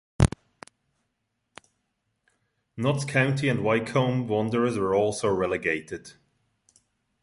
Notts 2.75 3.05
County 3.05 3.47
and 3.49 3.63
Wycombe 3.63 4.27
Wanderers 4.27 4.75
were 4.79 4.95
also 4.95 5.27
relegated. 5.29 6.13